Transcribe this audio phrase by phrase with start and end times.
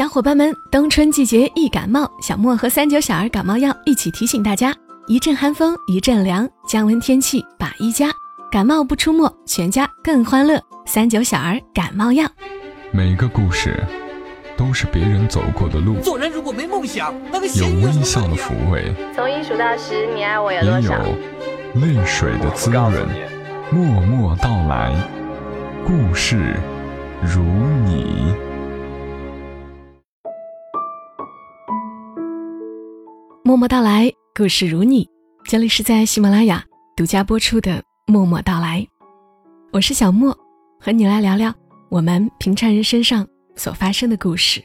[0.00, 4.74] 小伙伴们，冬春季节易感冒，小莫和三九小儿感冒药一起提醒大家：
[5.06, 8.08] 一阵寒风一阵凉，降温天气把衣加，
[8.50, 10.58] 感冒不出没，全家更欢乐。
[10.86, 12.26] 三九小儿感冒药。
[12.92, 13.78] 每个故事
[14.56, 20.94] 都是别人走过的路，做人如果没梦想，那个有微笑的抚慰，从一数到十，你爱我有也多少？
[20.94, 23.06] 有泪水的滋润。
[23.70, 24.94] 默默到来，
[25.86, 26.56] 故事
[27.22, 27.42] 如
[27.84, 28.49] 你。
[33.50, 35.10] 默默到来，故事如你。
[35.42, 36.64] 这里是在喜马拉雅
[36.96, 38.80] 独家播出的《默默到来》，
[39.72, 40.32] 我是小莫，
[40.78, 41.52] 和你来聊聊
[41.88, 43.26] 我们平常人身上
[43.56, 44.62] 所发生的故事。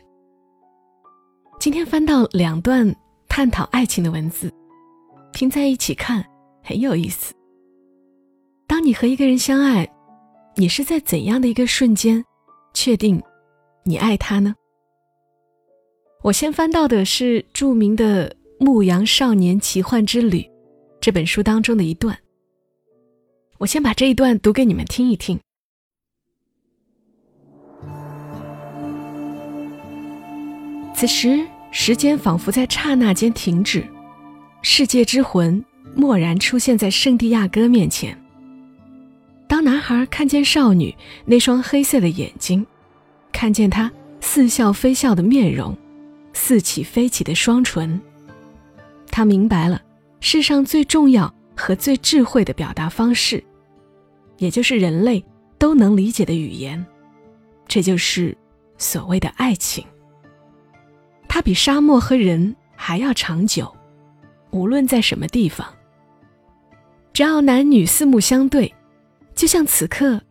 [1.60, 2.96] 今天翻到两段
[3.28, 4.54] 探讨爱情的文字，
[5.34, 6.24] 拼在一起看
[6.64, 7.34] 很有意思。
[8.68, 9.92] 当你和一个人相爱，
[10.58, 12.24] 你是在怎样的一个瞬间
[12.72, 13.20] 确定
[13.84, 14.54] 你爱他呢？
[16.22, 20.40] 我先翻到的是著名的《牧羊少年奇幻之旅》
[21.02, 22.18] 这本书当中的一段。
[23.58, 25.40] 我先把这一段读给你们听一听。
[30.94, 33.86] 此时，时间仿佛在刹那间停止，
[34.62, 35.64] 世界之魂
[35.96, 38.18] 蓦然出现在圣地亚哥面前。
[39.48, 42.66] 当男孩看见少女那双黑色的眼睛，
[43.34, 45.78] 看见她似笑非笑的面容，
[46.34, 48.02] 似起非起的双唇，
[49.16, 49.82] 他明白了
[50.20, 53.42] 世上最重要和最智慧的表达方式，
[54.40, 55.24] 也就是人类
[55.58, 56.86] 都能理解的语言，
[57.66, 58.38] 这就是
[58.78, 59.86] 所谓的爱情。
[61.30, 63.74] 它比沙漠和人还要长久，
[64.52, 65.66] 无论在什么地方，
[67.14, 68.70] 只要男女四目相对。
[69.34, 70.22] 就像此刻，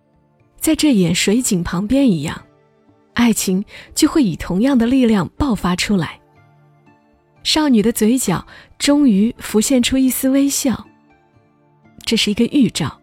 [0.60, 2.38] 在这眼水井旁边一样，
[3.14, 6.20] 爱情就会以同样的力量爆发出来。
[7.45, 8.45] 少女的嘴角
[8.78, 10.87] 终于浮现出一丝微笑。
[12.05, 13.00] 这是一个预兆，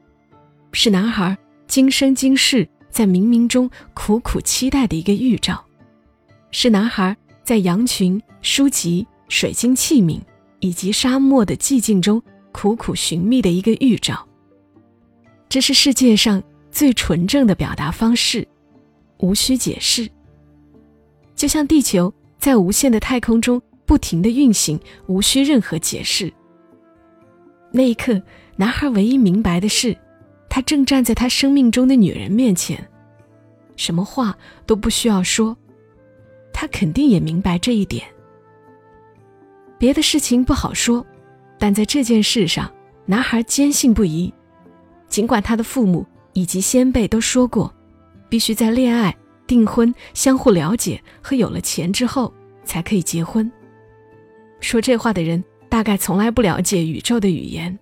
[0.73, 1.37] 是男孩
[1.67, 5.63] 今生今世在冥冥中苦苦期待的一个预兆，
[6.51, 10.19] 是男孩在羊群、书籍、水晶器皿
[10.59, 14.27] 以及沙漠的寂静中苦苦寻觅的一个预兆。
[15.47, 16.41] 这是世界上
[16.71, 18.47] 最纯正的表达方式，
[19.17, 20.09] 无需解释。
[21.35, 26.31] 就像地球在无限的太空中不停的运行，无需任何解释。
[27.73, 28.21] 那一刻，
[28.55, 29.93] 男孩唯一明白的是，
[30.47, 32.89] 他正站在他生命中的女人面前，
[33.75, 35.57] 什么话都不需要说，
[36.53, 38.07] 他肯定也明白这一点。
[39.77, 41.05] 别的事情不好说，
[41.59, 42.73] 但在这件事上，
[43.05, 44.33] 男孩坚信不疑。
[45.09, 47.69] 尽管他的父母以及先辈都说过，
[48.29, 49.13] 必须在恋爱、
[49.45, 53.51] 订婚、相互了解和有了钱之后才可以结婚。
[54.61, 57.77] 说这话的人大概从来不了解宇宙的语言，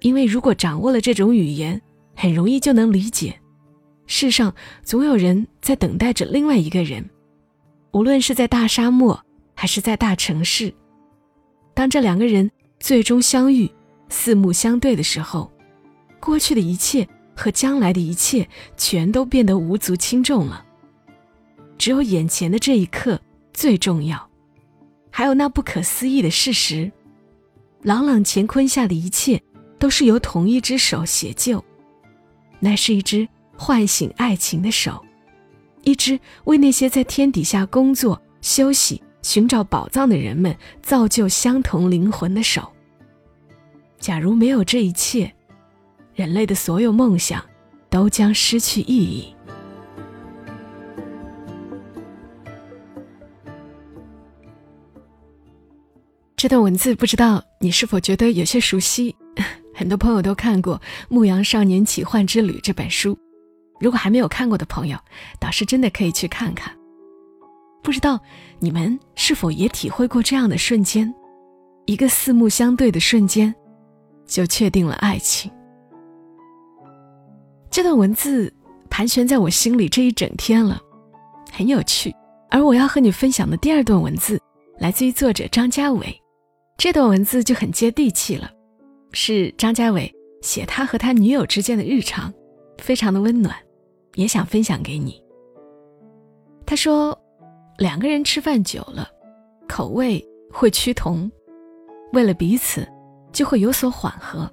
[0.00, 1.80] 因为如果掌握了这种语言，
[2.16, 3.38] 很容易就能理解，
[4.06, 7.08] 世上总有人在等待着另外一个人，
[7.92, 9.24] 无论是在大沙漠
[9.54, 10.74] 还是在大城市。
[11.74, 12.50] 当这两个人
[12.80, 13.70] 最终相遇、
[14.08, 15.50] 四目相对的时候。
[16.18, 17.06] 过去的一切
[17.36, 20.64] 和将来的一切全都变得无足轻重了，
[21.78, 23.20] 只有眼前的这一刻
[23.52, 24.28] 最重要。
[25.18, 26.92] 还有那不可思议的事实：
[27.80, 29.42] 朗朗乾坤下的一切
[29.78, 31.64] 都是由同一只手写就，
[32.60, 33.26] 那是一只
[33.56, 35.02] 唤醒爱情的手，
[35.84, 42.70] 一只为那些在天底下工作、休息、寻找宝藏的人们造就相同灵魂的手。
[43.98, 45.32] 假如没有这一切，
[46.14, 47.42] 人类的所有梦想
[47.88, 49.34] 都将失去意义。
[56.46, 59.16] 这段文字不知道你是否觉得有些熟悉？
[59.74, 60.76] 很多朋友都看过
[61.08, 63.18] 《牧羊少年奇幻之旅》这本书，
[63.80, 64.96] 如果还没有看过的朋友，
[65.40, 66.72] 倒是真的可以去看看。
[67.82, 68.20] 不知道
[68.60, 71.12] 你们是否也体会过这样的瞬间？
[71.84, 73.52] 一个四目相对的瞬间，
[74.24, 75.50] 就确定了爱情。
[77.68, 78.54] 这段文字
[78.88, 80.80] 盘旋在我心里这一整天了，
[81.50, 82.14] 很有趣。
[82.52, 84.40] 而我要和你分享的第二段文字，
[84.78, 86.16] 来自于作者张家伟。
[86.76, 88.50] 这段文字就很接地气了，
[89.12, 90.12] 是张家伟
[90.42, 92.32] 写他和他女友之间的日常，
[92.78, 93.56] 非常的温暖，
[94.14, 95.22] 也想分享给你。
[96.66, 97.18] 他说，
[97.78, 99.08] 两个人吃饭久了，
[99.66, 101.30] 口味会趋同，
[102.12, 102.86] 为了彼此，
[103.32, 104.50] 就会有所缓和，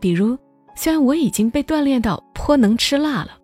[0.00, 0.38] 比如。
[0.76, 3.36] 虽然我已经被锻炼到颇能吃辣了，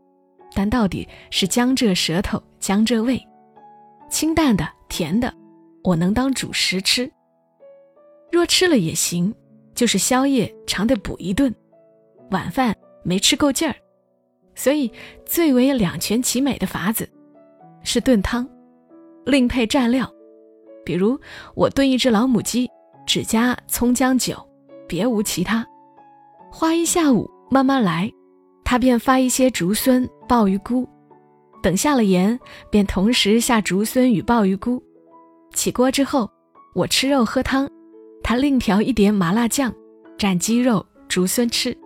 [0.54, 3.20] 但到底是江浙舌头江浙味，
[4.08, 5.30] 清淡的甜的，
[5.82, 7.10] 我能当主食吃。
[8.30, 9.34] 若吃了也行，
[9.74, 11.54] 就是宵夜常得补一顿，
[12.30, 13.74] 晚饭没吃够劲儿。
[14.54, 14.90] 所以
[15.24, 17.08] 最为两全其美的法子
[17.82, 18.48] 是炖汤，
[19.24, 20.10] 另配蘸料。
[20.84, 21.18] 比如
[21.54, 22.68] 我炖一只老母鸡，
[23.06, 24.36] 只加葱姜酒，
[24.88, 25.66] 别无其他。
[26.50, 28.10] 花一下午慢慢来，
[28.64, 30.88] 他便发一些竹荪、鲍鱼菇。
[31.62, 32.38] 等下了盐，
[32.70, 34.82] 便同时下竹荪与鲍鱼菇。
[35.52, 36.30] 起锅之后，
[36.74, 37.68] 我吃肉喝汤，
[38.28, 39.72] 他另调一碟麻辣酱，
[40.18, 41.78] 蘸鸡肉、竹荪吃。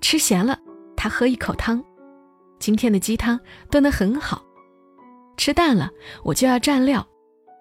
[0.00, 0.58] 吃咸了，
[0.96, 1.80] 他喝一口汤。
[2.58, 3.38] 今天的鸡汤
[3.70, 4.42] 炖得很好。
[5.36, 5.88] 吃淡了，
[6.24, 7.06] 我就要蘸料，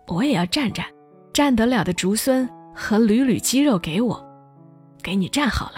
[0.07, 0.83] 我也要蘸蘸，
[1.31, 4.27] 蘸得了的竹荪和缕缕鸡肉给我，
[5.03, 5.75] 给你蘸好了。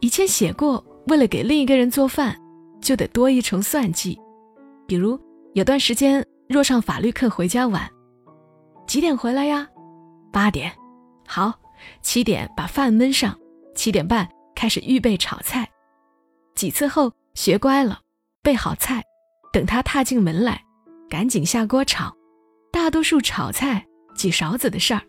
[0.00, 2.38] 以前写过，为了给另一个人做饭。
[2.82, 4.20] 就得多一重算计，
[4.86, 5.18] 比如
[5.54, 7.88] 有段时间若上法律课回家晚，
[8.86, 9.66] 几点回来呀？
[10.34, 10.72] 八点，
[11.28, 11.54] 好，
[12.02, 13.38] 七点把饭焖上，
[13.76, 15.64] 七点半开始预备炒菜。
[16.56, 18.00] 几次后学乖了，
[18.42, 19.00] 备好菜，
[19.52, 20.60] 等他踏进门来，
[21.08, 22.12] 赶紧下锅炒。
[22.72, 23.86] 大多数炒菜
[24.16, 25.02] 几勺子的事儿，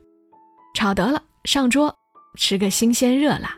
[0.76, 1.98] 炒得了上桌，
[2.38, 3.58] 吃个新鲜热辣。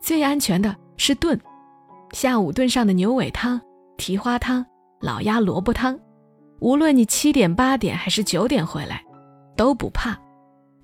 [0.00, 1.38] 最安全的是炖。
[2.12, 3.60] 下午炖上的牛尾汤、
[3.98, 4.64] 蹄花汤、
[5.02, 6.00] 老鸭萝卜汤，
[6.60, 9.04] 无论你七点、八点还是九点回来，
[9.58, 10.18] 都不怕，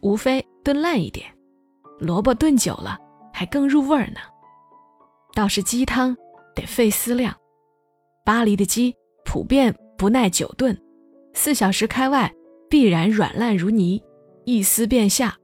[0.03, 1.27] 无非炖烂一点。
[1.99, 2.99] 萝卜炖久了
[3.33, 4.21] 还更入味儿呢。
[5.35, 6.15] 倒是鸡汤
[6.55, 7.35] 得费思量，
[8.25, 8.95] 巴黎的鸡
[9.25, 10.79] 普遍不耐久炖，
[11.33, 12.31] 四小时开外
[12.69, 14.03] 必然软烂如泥，
[14.45, 15.35] 一撕便下，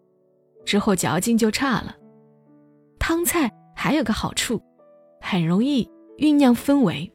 [0.67, 1.97] 之后嚼劲就差了。
[2.99, 4.61] 汤菜还有个好处。
[5.21, 5.85] 很容易
[6.17, 7.13] 酝酿氛围，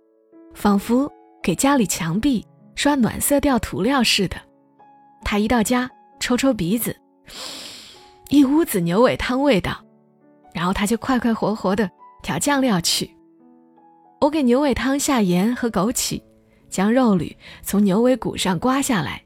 [0.54, 1.10] 仿佛
[1.42, 4.36] 给家里墙壁刷暖色调涂料似的。
[5.24, 5.90] 他一到家，
[6.20, 6.96] 抽抽鼻子，
[8.30, 9.78] 一屋子牛尾汤味道，
[10.54, 11.90] 然后他就快快活活的
[12.22, 13.10] 调酱料去。
[14.20, 16.22] 我给牛尾汤下盐和枸杞，
[16.70, 19.24] 将肉缕从牛尾骨上刮下来，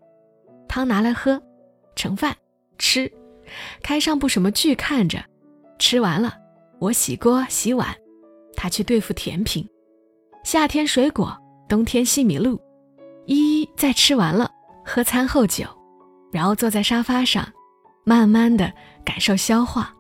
[0.67, 1.41] 汤拿来喝，
[1.95, 2.35] 盛饭
[2.77, 3.11] 吃，
[3.81, 5.23] 开上部什么剧看着，
[5.79, 6.33] 吃完了，
[6.79, 7.95] 我洗锅洗碗。
[8.55, 9.69] 他去对付甜品，
[10.43, 11.37] 夏天水果，
[11.69, 12.59] 冬天西米露，
[13.27, 14.49] 一一再吃完了，
[14.83, 15.65] 喝餐后酒，
[16.31, 17.47] 然后坐在沙发上，
[18.07, 18.71] 慢慢的
[19.03, 19.93] 感受消化。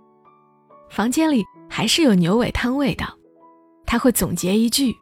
[0.89, 3.05] 房间里还是有牛尾汤味道，
[3.85, 4.95] 他会总结一句：“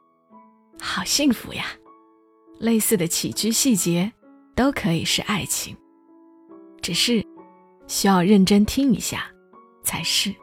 [0.81, 1.65] 好幸福呀。”
[2.57, 4.11] 类似的起居细节
[4.55, 5.77] 都可以是爱情，
[6.81, 7.23] 只是
[7.85, 9.27] 需要认真听一下
[9.83, 10.33] 才是。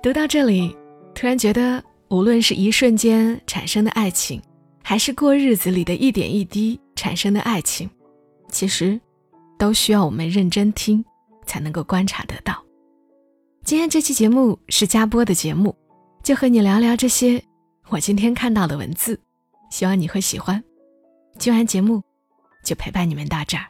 [0.00, 0.76] 读到这里，
[1.12, 4.40] 突然觉得，无论是一瞬间产生的爱情，
[4.84, 7.90] 还是过日子里的一点一滴产生的爱情，
[8.48, 9.00] 其实
[9.60, 11.04] 都需要我们认真听，
[11.44, 12.64] 才能够观察得到。
[13.62, 15.76] 今天这期节目是加播的节目，
[16.22, 17.40] 就和你聊聊这些
[17.90, 19.20] 我今天看到的文字，
[19.70, 20.64] 希望你会喜欢。
[21.38, 22.02] 听完节目，
[22.64, 23.66] 就陪伴你们到这儿。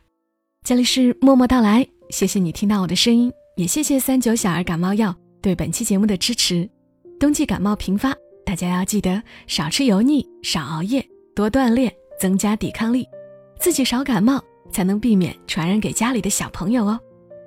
[0.65, 5.13] 这里是默默到来，谢谢你听到我的声音，也谢谢三九小儿感冒药。
[5.43, 6.71] 对本期节目的支持，
[7.19, 8.15] 冬季感冒频发，
[8.47, 11.05] 大家要记得少吃油腻，少熬夜，
[11.35, 13.09] 多锻炼，增加抵抗力，
[13.59, 14.41] 自己少感冒，
[14.71, 16.99] 才能避免传染给家里的小朋友哦。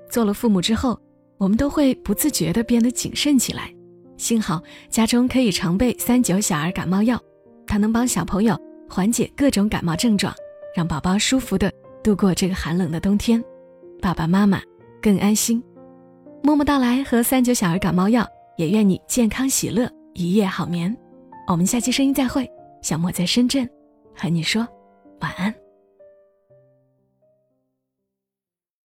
[0.10, 1.00] 做了父母之后，
[1.38, 3.74] 我们都会不自觉地变得谨慎起来。
[4.18, 7.20] 幸好家中可以常备三九小儿感冒药，
[7.66, 10.34] 它能帮小朋友缓解各种感冒症状，
[10.76, 11.72] 让宝宝舒服地
[12.04, 13.44] 度过这个寒冷的冬天，
[14.02, 14.62] 爸爸妈妈
[15.02, 15.62] 更安心。
[16.44, 18.28] 默默到来和三九小儿感冒药，
[18.58, 20.96] 也愿你健康喜乐，一夜好眠。
[21.48, 22.50] 我们下期声音再会，
[22.82, 23.68] 小莫在深圳，
[24.16, 24.66] 和你说
[25.22, 25.63] 晚安。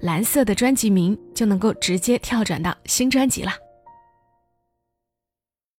[0.00, 3.52] 蓝色的专辑名，就能够直接跳转到新专辑了。